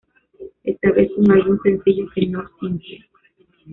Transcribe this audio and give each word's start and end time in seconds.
Esta 0.63 0.91
vez, 0.93 1.11
un 1.15 1.31
álbum 1.31 1.59
sencillo, 1.61 2.07
que 2.15 2.25
no 2.25 2.49
simple. 2.59 3.05